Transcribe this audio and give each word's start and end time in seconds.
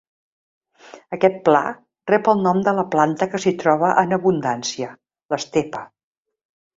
Aquest 1.17 1.35
pla 1.49 1.59
rep 2.11 2.29
el 2.33 2.41
nom 2.45 2.63
de 2.67 2.73
la 2.79 2.85
planta 2.95 3.27
que 3.33 3.41
s'hi 3.43 3.53
troba 3.65 3.91
en 4.05 4.15
abundància: 4.19 4.89
l'estepa. 5.35 5.83